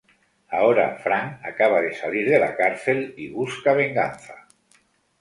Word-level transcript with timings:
Ahora, 0.49 0.97
Frank 1.03 1.45
acaba 1.45 1.79
de 1.79 1.93
salir 1.93 2.27
de 2.27 2.39
la 2.39 2.55
cárcel 2.55 3.13
y 3.17 3.29
busca 3.29 3.73
venganza... 3.73 4.47